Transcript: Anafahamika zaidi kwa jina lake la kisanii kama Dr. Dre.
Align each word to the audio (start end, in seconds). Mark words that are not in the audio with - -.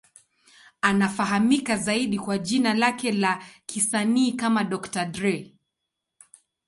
Anafahamika 0.81 1.77
zaidi 1.77 2.19
kwa 2.19 2.37
jina 2.37 2.73
lake 2.73 3.11
la 3.11 3.43
kisanii 3.65 4.31
kama 4.33 4.63
Dr. 4.63 5.05
Dre. 5.05 5.55